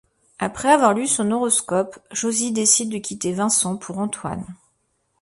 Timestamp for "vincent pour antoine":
3.33-4.47